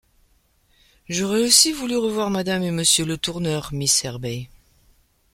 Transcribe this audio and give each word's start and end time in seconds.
J’aurais 1.07 1.43
aussi 1.43 1.71
voulu 1.73 1.95
revoir 1.95 2.31
Madame 2.31 2.63
et 2.63 2.71
Monsieur 2.71 3.05
Letourneur, 3.05 3.71
miss 3.71 4.03
Herbey... 4.03 4.49